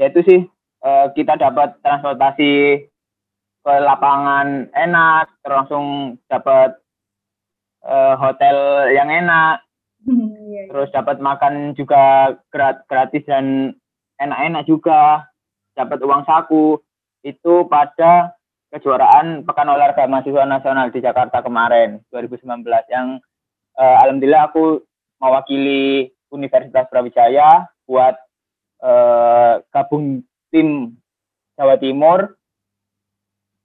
yaitu 0.01 0.25
sih 0.25 0.41
eh, 0.81 1.07
kita 1.13 1.37
dapat 1.37 1.77
transportasi 1.85 2.83
ke 3.59 3.73
lapangan 3.85 4.73
enak 4.73 5.29
terus 5.45 5.55
langsung 5.55 5.85
dapat 6.25 6.79
eh, 7.85 8.15
hotel 8.17 8.89
yang 8.97 9.13
enak 9.13 9.61
iya, 10.09 10.25
iya. 10.49 10.61
terus 10.73 10.89
dapat 10.89 11.21
makan 11.21 11.77
juga 11.77 12.33
gratis 12.89 13.23
dan 13.29 13.75
enak-enak 14.17 14.63
juga 14.65 15.29
dapat 15.77 15.99
uang 16.01 16.25
saku 16.25 16.81
itu 17.23 17.67
pada 17.67 18.35
kejuaraan 18.71 19.43
Pekan 19.43 19.69
Olahraga 19.69 20.05
Mahasiswa 20.05 20.45
Nasional 20.45 20.93
di 20.93 21.01
Jakarta 21.01 21.41
kemarin 21.41 21.99
2019 22.13 22.63
yang 22.91 23.19
uh, 23.79 23.97
alhamdulillah 24.03 24.51
aku 24.51 24.83
mewakili 25.23 26.11
Universitas 26.29 26.85
Brawijaya 26.91 27.71
buat 27.87 28.13
uh, 28.83 29.63
gabung 29.71 30.21
tim 30.51 30.99
Jawa 31.55 31.79
Timur. 31.79 32.35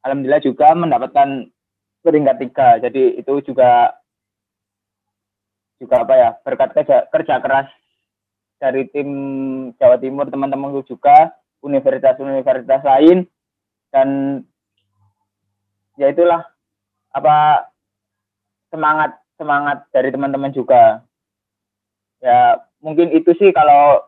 Alhamdulillah 0.06 0.40
juga 0.44 0.72
mendapatkan 0.72 1.50
peringkat 2.06 2.36
tiga. 2.40 2.68
Jadi 2.80 3.18
itu 3.20 3.34
juga 3.44 3.92
juga 5.82 6.06
apa 6.06 6.14
ya 6.16 6.30
berkat 6.40 6.70
kerja, 6.72 6.96
kerja 7.10 7.34
keras 7.42 7.68
dari 8.62 8.88
tim 8.88 9.10
Jawa 9.76 9.98
Timur 10.00 10.30
teman-teman 10.30 10.72
juga 10.86 11.34
universitas-universitas 11.60 12.80
lain 12.84 13.28
dan 13.92 14.40
ya 15.96 16.12
itulah 16.12 16.44
apa 17.14 17.68
semangat 18.68 19.23
semangat 19.38 19.86
dari 19.90 20.10
teman-teman 20.14 20.54
juga. 20.54 21.02
Ya 22.22 22.62
mungkin 22.80 23.12
itu 23.12 23.34
sih 23.36 23.50
kalau 23.52 24.04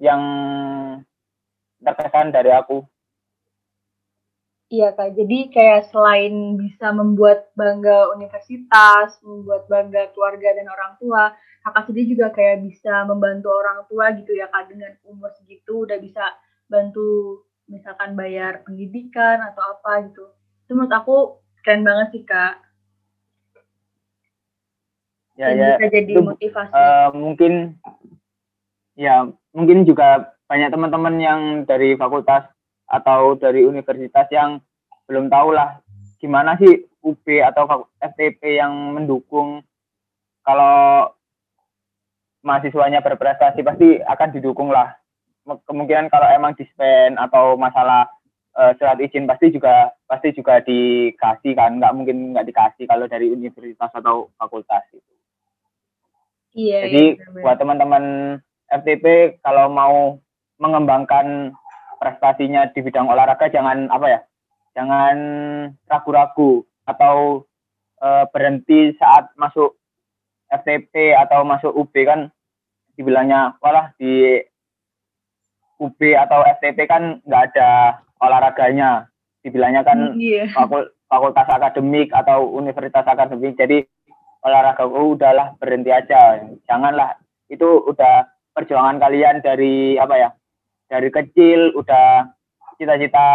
yang 0.00 0.22
terkesan 1.80 2.32
dari 2.34 2.50
aku. 2.50 2.84
Iya 4.72 4.96
kak, 4.96 5.14
jadi 5.14 5.38
kayak 5.54 5.92
selain 5.92 6.56
bisa 6.58 6.90
membuat 6.90 7.52
bangga 7.54 8.10
universitas, 8.16 9.20
membuat 9.22 9.68
bangga 9.70 10.10
keluarga 10.16 10.56
dan 10.56 10.66
orang 10.66 10.98
tua, 10.98 11.36
kakak 11.62 11.84
sendiri 11.86 12.16
juga 12.16 12.32
kayak 12.32 12.64
bisa 12.64 13.04
membantu 13.06 13.52
orang 13.54 13.84
tua 13.86 14.10
gitu 14.16 14.34
ya 14.34 14.48
kak. 14.50 14.72
Dengan 14.72 14.96
umur 15.04 15.30
segitu 15.36 15.84
udah 15.84 16.00
bisa 16.00 16.24
bantu 16.66 17.44
misalkan 17.68 18.16
bayar 18.16 18.64
pendidikan 18.64 19.44
atau 19.52 19.62
apa 19.78 20.10
gitu. 20.10 20.32
Itu 20.64 20.72
menurut 20.74 20.96
aku 20.96 21.16
keren 21.60 21.84
banget 21.84 22.08
sih 22.16 22.24
kak 22.24 22.63
ya 25.34 25.50
ya. 25.50 25.76
bisa 25.78 25.86
jadi 25.90 26.12
itu, 26.14 26.22
motivasi. 26.22 26.70
uh, 26.70 27.08
mungkin 27.14 27.52
ya 28.94 29.26
mungkin 29.50 29.82
juga 29.82 30.34
banyak 30.46 30.70
teman-teman 30.70 31.16
yang 31.18 31.40
dari 31.66 31.98
fakultas 31.98 32.46
atau 32.86 33.34
dari 33.34 33.66
universitas 33.66 34.28
yang 34.30 34.62
belum 35.10 35.26
tahu 35.32 35.50
lah 35.56 35.82
gimana 36.22 36.56
sih 36.56 36.86
UB 37.04 37.26
atau 37.44 37.88
FTP 38.00 38.56
yang 38.62 38.96
mendukung 38.96 39.60
kalau 40.40 41.12
mahasiswanya 42.44 43.00
berprestasi 43.00 43.60
pasti 43.64 44.00
akan 44.00 44.28
didukung 44.32 44.68
lah. 44.68 44.96
Kemungkinan 45.44 46.08
kalau 46.08 46.28
emang 46.32 46.56
dispen 46.56 47.20
atau 47.20 47.56
masalah 47.56 48.08
uh, 48.56 48.72
surat 48.80 48.96
izin 49.00 49.28
pasti 49.28 49.52
juga 49.52 49.92
pasti 50.08 50.32
juga 50.32 50.60
dikasih 50.64 51.52
kan. 51.56 51.80
Nggak 51.80 51.94
mungkin 51.96 52.36
nggak 52.36 52.48
dikasih 52.48 52.84
kalau 52.88 53.04
dari 53.08 53.32
universitas 53.32 53.92
atau 53.92 54.32
fakultas 54.40 54.84
itu 54.92 55.12
iya 56.54 56.88
jadi 56.88 57.04
iya, 57.18 57.42
buat 57.42 57.56
teman-teman 57.60 58.04
FTP 58.70 59.38
kalau 59.44 59.68
mau 59.70 60.18
mengembangkan 60.58 61.52
prestasinya 62.00 62.70
di 62.72 62.80
bidang 62.80 63.10
olahraga 63.10 63.50
jangan 63.50 63.90
apa 63.90 64.06
ya 64.08 64.20
jangan 64.74 65.16
ragu-ragu 65.86 66.66
atau 66.88 67.46
uh, 68.02 68.24
berhenti 68.30 68.94
saat 68.98 69.30
masuk 69.38 69.78
FTP 70.50 71.14
atau 71.18 71.42
masuk 71.42 71.74
UB 71.74 71.94
kan 72.06 72.30
dibilangnya 72.94 73.58
walah 73.58 73.90
di 73.98 74.38
UB 75.82 76.00
atau 76.14 76.46
FTP 76.58 76.86
kan 76.86 77.18
nggak 77.26 77.42
ada 77.54 78.00
olahraganya. 78.22 79.10
Dibilangnya 79.44 79.84
kan 79.84 80.16
yeah. 80.16 80.48
fakul 80.54 80.88
fakultas 81.10 81.48
akademik 81.50 82.08
atau 82.14 82.48
universitas 82.48 83.04
akademik. 83.04 83.58
Jadi 83.58 83.84
olahraga 84.44 84.84
oh, 84.84 85.16
udahlah 85.16 85.56
berhenti 85.56 85.90
aja. 85.90 86.38
Janganlah 86.68 87.16
itu 87.48 87.82
udah 87.88 88.28
perjuangan 88.52 89.00
kalian 89.00 89.40
dari 89.40 89.96
apa 89.98 90.14
ya 90.14 90.28
dari 90.86 91.08
kecil 91.10 91.74
udah 91.74 92.28
cita-cita 92.76 93.28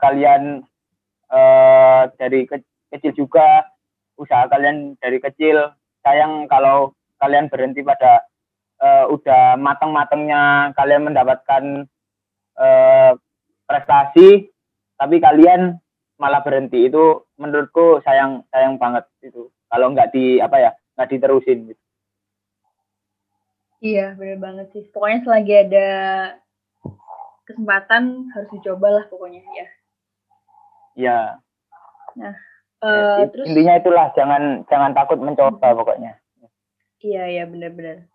kalian 0.00 0.64
eh, 1.30 2.02
dari 2.16 2.48
ke 2.48 2.64
kecil 2.90 3.12
juga 3.14 3.68
usaha 4.16 4.48
kalian 4.48 4.96
dari 4.98 5.20
kecil. 5.20 5.74
Sayang 6.04 6.48
kalau 6.48 6.92
kalian 7.16 7.48
berhenti 7.48 7.80
pada 7.80 8.20
uh, 8.84 9.08
udah 9.08 9.56
mateng-matengnya 9.56 10.74
kalian 10.76 11.08
mendapatkan 11.08 11.88
uh, 12.60 13.16
prestasi 13.64 14.52
tapi 15.00 15.16
kalian 15.24 15.80
malah 16.20 16.44
berhenti. 16.44 16.92
Itu 16.92 17.24
menurutku 17.40 18.04
sayang 18.04 18.44
sayang 18.52 18.76
banget 18.76 19.08
itu 19.24 19.48
kalau 19.74 19.90
nggak 19.90 20.14
di 20.14 20.38
apa 20.38 20.56
ya 20.62 20.70
nggak 20.94 21.10
diterusin 21.10 21.74
gitu. 21.74 21.82
Iya 23.82 24.14
benar 24.14 24.38
banget 24.38 24.66
sih 24.70 24.86
pokoknya 24.94 25.26
selagi 25.26 25.54
ada 25.66 25.88
kesempatan 27.42 28.30
harus 28.30 28.48
dicoba 28.54 29.02
lah 29.02 29.04
pokoknya 29.10 29.42
ya. 29.42 29.68
Iya. 30.94 31.18
Nah 32.14 32.34
uh, 32.86 33.26
ya, 33.26 33.26
terus 33.34 33.50
intinya 33.50 33.74
itulah 33.82 34.06
jangan 34.14 34.62
jangan 34.70 34.94
takut 34.94 35.18
mencoba 35.18 35.74
pokoknya. 35.74 36.22
Iya 37.02 37.22
iya 37.26 37.44
benar-benar. 37.50 38.06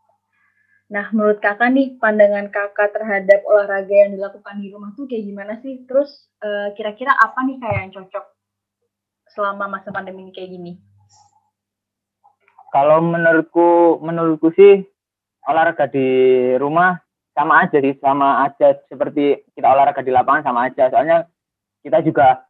Nah, 0.89 1.05
menurut 1.13 1.37
kakak 1.37 1.69
nih, 1.69 2.01
pandangan 2.01 2.49
kakak 2.49 2.89
terhadap 2.89 3.45
olahraga 3.45 3.93
yang 3.93 4.17
dilakukan 4.17 4.57
di 4.57 4.73
rumah 4.73 4.89
tuh 4.97 5.05
kayak 5.05 5.21
gimana 5.21 5.61
sih? 5.61 5.85
Terus 5.85 6.09
uh, 6.41 6.73
kira-kira 6.73 7.13
apa 7.13 7.45
nih 7.45 7.61
kayak 7.61 7.77
yang 7.77 7.93
cocok 7.93 8.25
selama 9.29 9.77
masa 9.77 9.93
pandemi 9.93 10.25
ini 10.25 10.33
kayak 10.33 10.49
gini? 10.49 10.81
Kalau 12.69 13.01
menurutku, 13.01 13.97
menurutku 14.01 14.53
sih 14.53 14.85
olahraga 15.49 15.89
di 15.89 16.05
rumah 16.61 17.01
sama 17.33 17.65
aja 17.65 17.81
sih, 17.81 17.97
sama 17.97 18.45
aja 18.45 18.77
seperti 18.91 19.41
kita 19.57 19.67
olahraga 19.67 20.05
di 20.05 20.13
lapangan 20.13 20.45
sama 20.45 20.69
aja. 20.69 20.91
Soalnya 20.93 21.25
kita 21.81 22.05
juga 22.05 22.45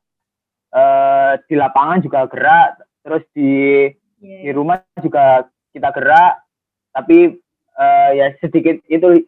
uh, 0.76 1.40
di 1.48 1.56
lapangan 1.56 2.04
juga 2.04 2.28
gerak, 2.28 2.84
terus 3.06 3.24
di 3.32 3.86
yeah. 4.20 4.44
di 4.44 4.50
iya. 4.50 4.56
rumah 4.56 4.84
juga 5.00 5.48
kita 5.72 5.90
gerak, 5.96 6.44
tapi 6.92 7.40
uh, 7.80 8.10
ya 8.12 8.36
sedikit 8.44 8.84
itu 8.92 9.24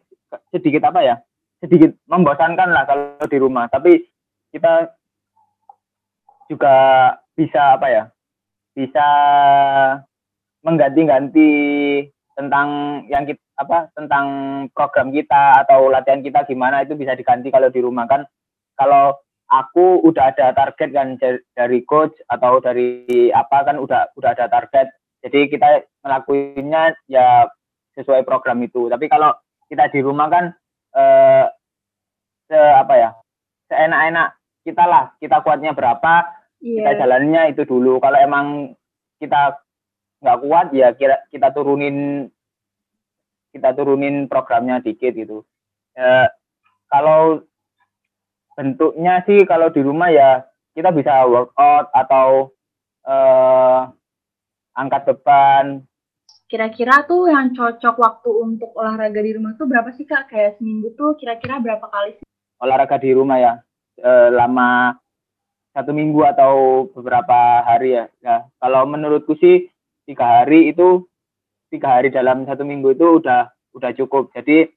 sedikit 0.52 0.82
apa 0.88 1.00
ya 1.04 1.16
sedikit 1.62 1.94
membosankan 2.10 2.68
lah 2.74 2.84
kalau 2.84 3.26
di 3.28 3.38
rumah 3.38 3.70
tapi 3.70 4.02
kita 4.50 4.90
juga 6.50 6.76
bisa 7.38 7.78
apa 7.78 7.86
ya 7.88 8.04
bisa 8.74 9.08
mengganti-ganti 10.62 11.50
tentang 12.32 12.68
yang 13.12 13.28
kita 13.28 13.42
apa 13.60 13.92
tentang 13.92 14.26
program 14.72 15.12
kita 15.12 15.62
atau 15.66 15.92
latihan 15.92 16.24
kita 16.24 16.48
gimana 16.48 16.82
itu 16.82 16.96
bisa 16.96 17.12
diganti 17.12 17.52
kalau 17.52 17.68
di 17.68 17.84
rumah 17.84 18.08
kan 18.08 18.24
kalau 18.74 19.20
aku 19.52 20.00
udah 20.02 20.32
ada 20.32 20.56
target 20.56 20.90
kan 20.96 21.20
dari 21.52 21.84
coach 21.84 22.16
atau 22.32 22.58
dari 22.58 23.28
apa 23.30 23.68
kan 23.68 23.76
udah 23.76 24.16
udah 24.16 24.30
ada 24.32 24.48
target 24.48 24.88
jadi 25.22 25.46
kita 25.46 25.86
ngelakuinnya 26.02 26.98
ya 27.06 27.46
sesuai 27.94 28.26
program 28.26 28.58
itu. 28.66 28.90
Tapi 28.90 29.06
kalau 29.06 29.30
kita 29.70 29.88
di 29.94 30.02
rumah 30.02 30.26
kan 30.26 30.44
eh, 30.98 31.44
se 32.50 32.58
apa 32.58 32.94
ya 32.98 33.10
seenak-enak 33.70 34.34
kita 34.66 34.84
lah 34.84 35.14
kita 35.22 35.40
kuatnya 35.40 35.72
berapa 35.72 36.26
yeah. 36.58 36.76
kita 36.82 36.90
jalannya 37.06 37.54
itu 37.54 37.62
dulu. 37.62 38.02
Kalau 38.02 38.18
emang 38.18 38.74
kita 39.22 39.61
nggak 40.22 40.40
kuat 40.46 40.66
ya 40.70 40.94
kira 40.94 41.18
kita 41.28 41.50
turunin 41.50 42.30
kita 43.52 43.74
turunin 43.74 44.30
programnya 44.30 44.80
dikit 44.80 45.12
gitu. 45.12 45.44
Eh, 45.98 46.28
kalau 46.88 47.42
bentuknya 48.56 49.20
sih 49.28 49.44
kalau 49.44 49.68
di 49.68 49.82
rumah 49.84 50.08
ya 50.08 50.46
kita 50.72 50.94
bisa 50.94 51.26
workout 51.28 51.90
atau 51.92 52.54
eh, 53.04 53.80
angkat 54.78 55.02
beban 55.10 55.84
Kira-kira 56.52 57.08
tuh 57.08 57.32
yang 57.32 57.56
cocok 57.56 57.96
waktu 57.96 58.28
untuk 58.28 58.76
olahraga 58.76 59.24
di 59.24 59.32
rumah 59.32 59.56
tuh 59.56 59.64
berapa 59.64 59.88
sih 59.96 60.04
kak? 60.04 60.28
Kayak 60.28 60.60
seminggu 60.60 60.92
tuh 61.00 61.16
kira-kira 61.16 61.56
berapa 61.56 61.88
kali 61.88 62.20
sih? 62.20 62.28
Olahraga 62.60 63.00
di 63.00 63.08
rumah 63.16 63.40
ya, 63.40 63.52
e, 63.96 64.10
lama 64.28 64.92
satu 65.72 65.96
minggu 65.96 66.20
atau 66.28 66.52
beberapa 66.92 67.64
hari 67.64 67.96
ya. 67.96 68.04
ya. 68.20 68.44
Kalau 68.60 68.84
menurutku 68.84 69.32
sih 69.40 69.71
tiga 70.12 70.44
hari 70.44 70.68
itu 70.68 71.08
tiga 71.72 71.96
hari 71.96 72.12
dalam 72.12 72.44
satu 72.44 72.68
minggu 72.68 72.92
itu 72.92 73.24
udah 73.24 73.48
udah 73.72 73.90
cukup. 73.96 74.28
Jadi 74.36 74.68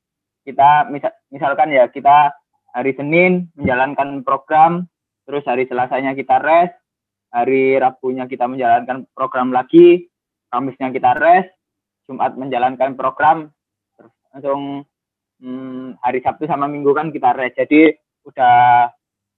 kita 0.47 0.88
misal, 0.88 1.12
misalkan 1.27 1.75
ya 1.75 1.91
kita 1.91 2.31
hari 2.71 2.95
Senin 2.95 3.51
menjalankan 3.60 4.23
program, 4.23 4.88
terus 5.27 5.43
hari 5.43 5.67
Selasanya 5.67 6.15
kita 6.15 6.39
rest, 6.39 6.71
hari 7.36 7.75
Rabunya 7.75 8.31
kita 8.31 8.47
menjalankan 8.47 9.12
program 9.12 9.51
lagi, 9.51 10.07
Kamisnya 10.47 10.95
kita 10.95 11.19
rest, 11.19 11.51
Jumat 12.07 12.39
menjalankan 12.39 12.95
program 12.95 13.51
terus 13.99 14.13
langsung 14.31 14.88
hmm, 15.43 15.99
hari 15.99 16.23
Sabtu 16.23 16.47
sama 16.47 16.71
Minggu 16.71 16.95
kan 16.95 17.12
kita 17.12 17.36
rest. 17.36 17.60
Jadi 17.60 17.91
udah 18.23 18.88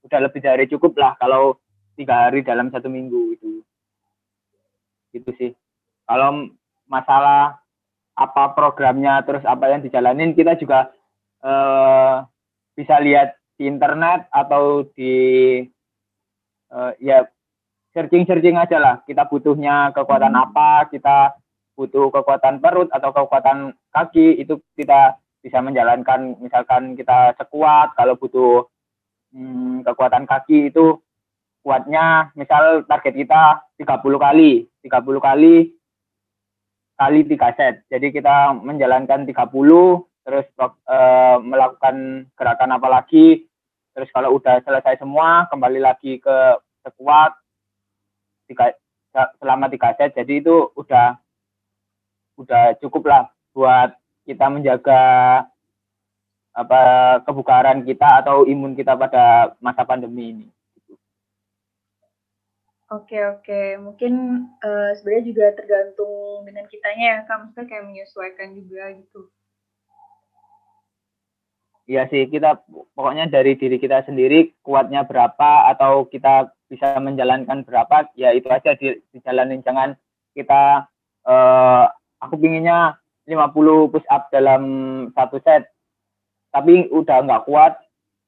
udah 0.06 0.18
lebih 0.22 0.40
dari 0.46 0.70
cukup 0.70 0.94
lah 0.94 1.18
kalau 1.18 1.58
tiga 1.98 2.30
hari 2.30 2.46
dalam 2.46 2.70
satu 2.70 2.86
minggu 2.86 3.34
itu. 3.34 3.50
Itu 5.10 5.34
sih 5.34 5.50
kalau 6.08 6.48
masalah 6.88 7.60
apa 8.18 8.56
programnya 8.56 9.22
terus 9.22 9.44
apa 9.46 9.70
yang 9.70 9.84
dijalanin 9.84 10.34
kita 10.34 10.58
juga 10.58 10.90
eh, 11.44 12.14
bisa 12.74 12.96
lihat 12.98 13.38
di 13.54 13.70
internet 13.70 14.26
atau 14.34 14.82
di 14.96 15.14
eh, 16.72 16.92
ya 16.98 17.28
searching 17.92 18.26
searching 18.26 18.58
aja 18.58 18.78
lah. 18.78 18.94
Kita 19.02 19.26
butuhnya 19.26 19.94
kekuatan 19.94 20.34
hmm. 20.34 20.44
apa 20.50 20.90
kita 20.90 21.34
butuh 21.78 22.10
kekuatan 22.10 22.58
perut 22.58 22.90
atau 22.90 23.14
kekuatan 23.14 23.74
kaki 23.94 24.42
itu 24.42 24.58
kita 24.74 25.18
bisa 25.42 25.58
menjalankan. 25.62 26.38
Misalkan 26.42 26.98
kita 26.98 27.38
sekuat 27.38 27.94
kalau 27.94 28.18
butuh 28.18 28.66
hmm, 29.34 29.86
kekuatan 29.86 30.26
kaki 30.26 30.74
itu 30.74 30.98
kuatnya 31.62 32.30
misal 32.38 32.82
target 32.86 33.14
kita 33.14 33.62
30 33.78 33.98
kali. 34.18 34.66
30 34.82 35.04
kali 35.20 35.77
kali 36.98 37.22
tiga 37.30 37.54
set. 37.54 37.86
Jadi 37.86 38.10
kita 38.10 38.58
menjalankan 38.58 39.22
30 39.22 39.30
terus 40.26 40.44
e, 40.84 40.98
melakukan 41.46 42.26
gerakan 42.34 42.74
apa 42.74 42.88
lagi. 42.90 43.46
Terus 43.94 44.10
kalau 44.10 44.36
udah 44.36 44.60
selesai 44.66 44.98
semua 44.98 45.46
kembali 45.48 45.80
lagi 45.80 46.18
ke 46.18 46.36
sekuat 46.82 47.32
tiga, 48.50 48.74
selama 49.38 49.70
tiga 49.70 49.94
set. 49.94 50.18
Jadi 50.18 50.42
itu 50.42 50.74
udah 50.74 51.14
udah 52.38 52.76
cukup 52.82 53.02
lah 53.06 53.22
buat 53.54 53.94
kita 54.26 54.50
menjaga 54.50 55.02
apa 56.58 56.80
kebugaran 57.22 57.86
kita 57.86 58.26
atau 58.26 58.42
imun 58.42 58.74
kita 58.74 58.98
pada 58.98 59.54
masa 59.62 59.86
pandemi 59.86 60.34
ini. 60.34 60.46
Oke 62.88 63.20
oke, 63.20 63.76
mungkin 63.84 64.12
uh, 64.64 64.96
sebenarnya 64.96 65.24
juga 65.28 65.46
tergantung 65.60 66.48
dengan 66.48 66.64
kitanya 66.72 67.04
ya, 67.04 67.18
kan 67.28 67.44
maksudnya 67.44 67.68
kayak 67.68 67.84
menyesuaikan 67.84 68.56
juga 68.56 68.96
gitu. 68.96 69.20
Iya 71.84 72.08
sih, 72.08 72.24
kita 72.32 72.64
pokoknya 72.96 73.28
dari 73.28 73.60
diri 73.60 73.76
kita 73.76 74.08
sendiri 74.08 74.56
kuatnya 74.64 75.04
berapa 75.04 75.68
atau 75.68 76.08
kita 76.08 76.48
bisa 76.72 76.96
menjalankan 76.96 77.64
berapa, 77.68 78.08
ya 78.16 78.32
itu 78.32 78.48
aja 78.48 78.72
di, 78.72 78.96
dijalanin. 79.12 79.60
Jangan 79.60 79.92
kita 80.32 80.88
uh, 81.28 81.92
aku 82.24 82.40
pinginnya 82.40 82.96
50 83.28 83.92
push 83.92 84.08
up 84.08 84.32
dalam 84.32 84.62
satu 85.12 85.44
set 85.44 85.68
tapi 86.48 86.88
udah 86.88 87.20
nggak 87.20 87.44
kuat 87.44 87.76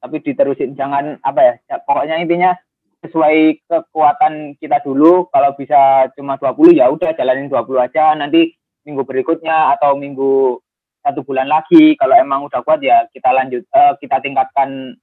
tapi 0.04 0.20
diterusin. 0.20 0.76
Jangan 0.76 1.16
apa 1.24 1.40
ya 1.40 1.80
pokoknya 1.88 2.20
intinya 2.20 2.52
sesuai 3.00 3.64
kekuatan 3.64 4.60
kita 4.60 4.84
dulu 4.84 5.28
kalau 5.32 5.56
bisa 5.56 6.12
cuma 6.16 6.36
20 6.36 6.76
ya 6.76 6.92
udah 6.92 7.16
jalanin 7.16 7.48
20 7.48 7.80
aja 7.80 8.12
nanti 8.12 8.52
minggu 8.84 9.08
berikutnya 9.08 9.72
atau 9.76 9.96
minggu 9.96 10.60
satu 11.00 11.24
bulan 11.24 11.48
lagi 11.48 11.96
kalau 11.96 12.12
emang 12.12 12.44
udah 12.44 12.60
kuat 12.60 12.84
ya 12.84 13.08
kita 13.08 13.32
lanjut 13.32 13.64
uh, 13.72 13.96
kita 13.96 14.20
tingkatkan 14.20 15.00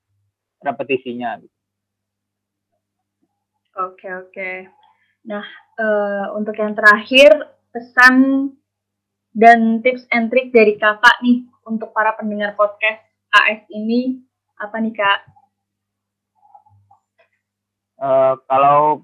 repetisinya 0.61 1.41
Oke 3.77 4.09
oke. 4.09 4.51
Nah 5.29 5.45
uh, 5.77 6.33
untuk 6.33 6.57
yang 6.57 6.73
terakhir 6.73 7.29
pesan 7.69 8.49
dan 9.37 9.85
tips 9.85 10.09
and 10.09 10.33
trick 10.33 10.49
dari 10.49 10.81
kakak 10.81 11.13
nih 11.21 11.45
untuk 11.61 11.93
para 11.93 12.17
pendengar 12.17 12.57
podcast 12.57 13.05
AS 13.29 13.61
ini 13.69 14.17
apa 14.57 14.81
nih 14.81 14.97
kak? 14.97 15.36
Uh, 17.97 18.37
kalau 18.45 19.01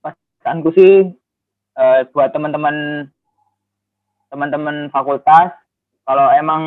pesanku 0.00 0.72
sih 0.72 1.12
uh, 1.76 2.00
buat 2.16 2.32
teman-teman 2.32 3.08
teman-teman 4.32 4.88
fakultas 4.88 5.52
kalau 6.08 6.32
emang 6.32 6.62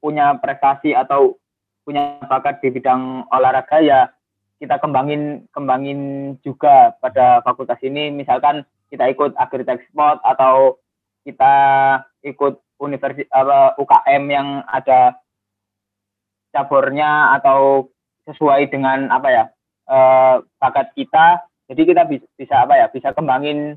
punya 0.00 0.36
prestasi 0.36 0.92
atau 0.92 1.40
punya 1.88 2.20
bakat 2.28 2.60
di 2.60 2.68
bidang 2.68 3.24
olahraga 3.32 3.80
ya 3.80 4.12
kita 4.58 4.76
kembangin 4.82 5.46
kembangin 5.54 6.00
juga 6.42 6.92
pada 6.98 7.40
fakultas 7.46 7.78
ini. 7.80 8.10
Misalkan 8.10 8.66
kita 8.90 9.06
ikut 9.08 9.32
agritech 9.38 9.86
sport 9.88 10.18
atau 10.26 10.76
kita 11.22 11.54
ikut 12.26 12.58
universitas 12.82 13.74
UKM 13.78 14.22
yang 14.28 14.48
ada 14.66 15.18
cabornya 16.50 17.38
atau 17.38 17.90
sesuai 18.26 18.68
dengan 18.68 19.08
apa 19.14 19.28
ya 19.30 19.44
eh, 19.88 20.36
bakat 20.60 20.92
kita. 20.94 21.42
Jadi 21.68 21.82
kita 21.84 22.02
bisa, 22.08 22.64
apa 22.64 22.80
ya 22.80 22.86
bisa 22.88 23.12
kembangin 23.12 23.76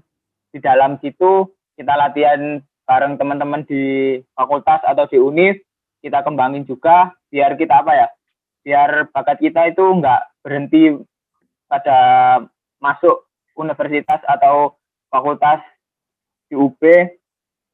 di 0.51 0.59
dalam 0.59 0.99
situ. 0.99 1.47
Kita 1.75 1.95
latihan 1.95 2.59
bareng 2.87 3.15
teman-teman 3.15 3.63
di 3.67 4.19
fakultas 4.35 4.83
atau 4.83 5.07
di 5.07 5.17
univ 5.19 5.59
kita 6.03 6.23
kembangin 6.23 6.67
juga. 6.67 7.15
Biar 7.31 7.55
kita 7.55 7.83
apa 7.83 7.91
ya 7.95 8.07
biar 8.61 9.09
bakat 9.09 9.41
kita 9.41 9.73
itu 9.73 9.81
enggak 9.81 10.21
berhenti 10.45 10.93
pada 11.65 11.99
masuk 12.77 13.25
universitas 13.57 14.21
atau 14.27 14.77
fakultas 15.09 15.63
di 16.51 16.55
UB 16.59 16.81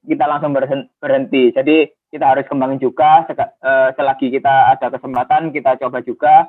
kita 0.08 0.26
langsung 0.30 0.56
berhenti. 1.02 1.52
Jadi 1.52 1.90
kita 2.08 2.26
harus 2.32 2.48
kembangin 2.48 2.80
juga 2.80 3.28
uh, 3.28 3.90
selagi 3.94 4.32
kita 4.32 4.78
ada 4.78 4.88
kesempatan 4.88 5.52
kita 5.52 5.76
coba 5.76 6.00
juga 6.00 6.48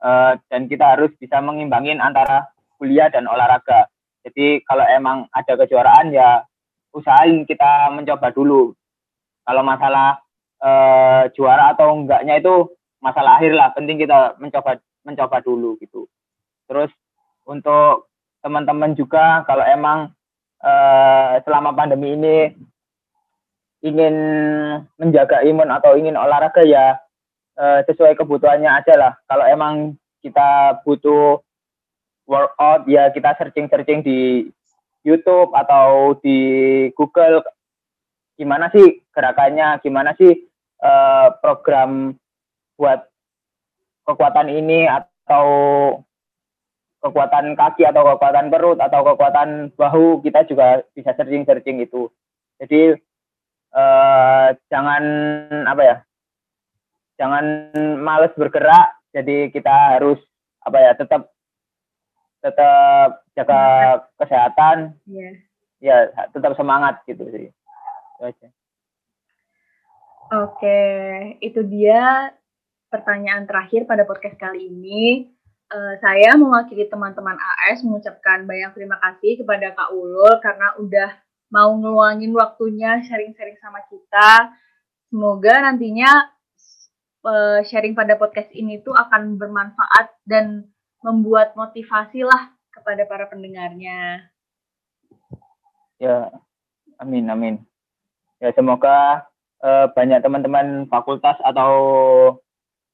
uh, 0.00 0.32
dan 0.48 0.66
kita 0.66 0.96
harus 0.96 1.12
bisa 1.20 1.38
mengimbangin 1.40 2.00
antara 2.00 2.48
kuliah 2.80 3.12
dan 3.12 3.28
olahraga. 3.28 3.88
Jadi 4.24 4.64
kalau 4.68 4.84
emang 4.88 5.28
ada 5.32 5.56
kejuaraan 5.56 6.12
ya 6.12 6.44
usahain 6.92 7.44
kita 7.48 7.92
mencoba 7.92 8.28
dulu. 8.32 8.76
Kalau 9.44 9.62
masalah 9.64 10.20
uh, 10.60 11.28
juara 11.32 11.72
atau 11.72 11.96
enggaknya 11.96 12.40
itu 12.40 12.68
masalah 13.00 13.40
akhir 13.40 13.52
lah. 13.56 13.72
Penting 13.72 14.00
kita 14.00 14.36
mencoba 14.36 14.80
mencoba 15.04 15.36
dulu 15.40 15.80
gitu. 15.80 16.04
Terus 16.68 16.92
untuk 17.48 18.12
teman-teman 18.44 18.92
juga 18.96 19.44
kalau 19.48 19.64
emang 19.64 20.12
uh, 20.64 21.40
selama 21.44 21.72
pandemi 21.72 22.16
ini 22.16 22.36
ingin 23.80 24.14
menjaga 25.00 25.40
imun 25.40 25.72
atau 25.72 25.96
ingin 25.96 26.16
olahraga 26.16 26.60
ya 26.64 27.00
uh, 27.60 27.80
sesuai 27.84 28.16
kebutuhannya 28.16 28.72
aja 28.72 28.96
lah. 28.96 29.12
Kalau 29.28 29.44
emang 29.44 30.00
kita 30.24 30.80
butuh 30.82 31.44
workout 32.24 32.88
ya 32.88 33.12
kita 33.12 33.36
searching-searching 33.36 34.00
di 34.00 34.48
YouTube 35.04 35.52
atau 35.52 36.16
di 36.20 36.38
Google 36.96 37.44
gimana 38.40 38.72
sih 38.72 39.04
gerakannya, 39.12 39.76
gimana 39.84 40.16
sih 40.16 40.48
uh, 40.80 41.36
program 41.44 42.16
buat 42.80 43.04
kekuatan 44.08 44.48
ini 44.48 44.88
atau 44.88 45.46
kekuatan 47.00 47.56
kaki 47.56 47.84
atau 47.88 48.04
kekuatan 48.16 48.52
perut 48.52 48.78
atau 48.80 49.00
kekuatan 49.04 49.72
bahu 49.76 50.20
kita 50.24 50.44
juga 50.48 50.84
bisa 50.92 51.12
searching-searching 51.16 51.80
itu. 51.80 52.08
Jadi 52.60 52.96
uh, 53.72 54.48
jangan 54.68 55.04
apa 55.64 55.82
ya 55.84 55.96
jangan 57.20 57.44
males 58.00 58.32
bergerak 58.32 58.96
jadi 59.12 59.52
kita 59.52 60.00
harus 60.00 60.16
apa 60.64 60.76
ya 60.80 60.92
tetap 60.96 61.28
tetap 62.40 63.08
jaga 63.36 63.60
kesehatan 64.16 64.96
yeah. 65.04 65.36
ya 65.84 65.96
tetap 66.32 66.56
semangat 66.56 67.04
gitu 67.04 67.28
sih 67.28 67.52
itu 68.24 68.48
oke 70.32 70.80
itu 71.44 71.60
dia 71.68 72.32
pertanyaan 72.88 73.44
terakhir 73.44 73.84
pada 73.84 74.08
podcast 74.08 74.40
kali 74.40 74.72
ini 74.72 75.28
Uh, 75.70 75.94
saya 76.02 76.34
mewakili 76.34 76.90
teman-teman 76.90 77.38
AS 77.38 77.86
mengucapkan 77.86 78.42
banyak 78.42 78.74
terima 78.74 78.98
kasih 78.98 79.38
kepada 79.38 79.70
Kak 79.70 79.94
Ulul 79.94 80.42
karena 80.42 80.74
udah 80.82 81.14
mau 81.46 81.70
ngeluangin 81.78 82.34
waktunya 82.34 82.98
sharing-sharing 83.06 83.54
sama 83.62 83.78
kita. 83.86 84.50
Semoga 85.14 85.62
nantinya 85.62 86.26
uh, 87.24 87.60
sharing 87.66 87.92
pada 87.96 88.16
podcast 88.16 88.48
ini 88.52 88.80
tuh 88.80 88.92
akan 88.96 89.36
bermanfaat 89.36 90.12
dan 90.24 90.68
membuat 91.00 91.56
motivasi 91.56 92.24
lah 92.24 92.52
kepada 92.72 93.04
para 93.08 93.28
pendengarnya. 93.28 94.30
Ya, 96.00 96.32
amin, 97.00 97.28
amin. 97.28 97.54
Ya, 98.40 98.52
semoga 98.56 99.28
uh, 99.60 99.92
banyak 99.92 100.24
teman-teman 100.24 100.88
fakultas 100.88 101.36
atau 101.44 101.72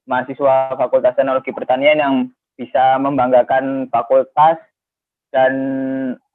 mahasiswa 0.07 0.75
Fakultas 0.79 1.15
Teknologi 1.15 1.51
Pertanian 1.51 1.99
yang 1.99 2.15
bisa 2.59 2.97
membanggakan 2.99 3.91
fakultas 3.91 4.59
dan 5.35 5.55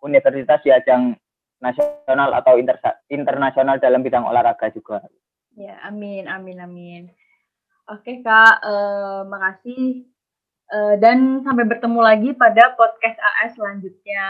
universitas 0.04 0.60
di 0.62 0.69
ajang 0.69 1.17
nasional 1.63 2.36
atau 2.36 2.60
inter 2.60 2.77
internasional 3.08 3.80
dalam 3.80 4.04
bidang 4.04 4.27
olahraga 4.27 4.69
juga. 4.75 5.01
Ya, 5.56 5.80
amin, 5.88 6.27
amin, 6.27 6.58
amin. 6.62 7.04
Oke 7.89 8.21
kak, 8.21 8.61
uh, 8.61 9.25
makasih 9.25 10.05
uh, 10.69 10.95
dan 11.01 11.41
sampai 11.41 11.65
bertemu 11.65 11.99
lagi 11.99 12.29
pada 12.37 12.77
podcast 12.77 13.17
AS 13.17 13.57
selanjutnya. 13.57 14.27